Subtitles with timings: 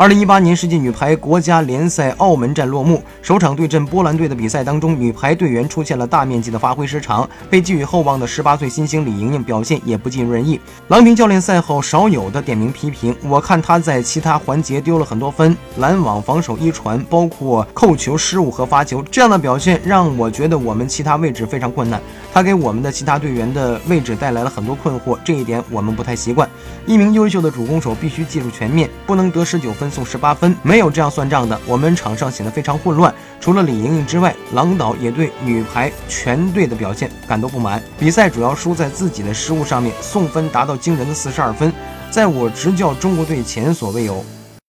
[0.00, 10.58] 二零一八年世界女排国家联赛澳门站落幕，首场对阵波兰队的比赛当中，女排队员出现了大面积的发挥失常，被寄予厚望的十八岁新星李盈莹表现也不尽如人意。
[10.88, 22.00] 郎平教练赛后少有的点名批评，我看她在其他环节丢了很多分，拦网、防守一传，包括扣球失误和发球，这样的表现让我觉得我们其他位置非常困难。
[22.32, 26.48] 她给我们的其他队员的位置带来了很多困惑，这一点我们不太习惯。
[26.86, 29.89] 一名优秀的主攻手必须技术全面，不能得十九分。
[29.90, 31.60] 送十八分，没有这样算账的。
[31.66, 37.82] 我们场上显得非常混乱，除了李盈莹之外，郎导也对女排全队的表现感到不满。
[37.98, 41.72] 比赛主要输在自己的失误上面，送分达到惊人的四十二分，
[42.10, 44.24] 在我执教中国队前所未有。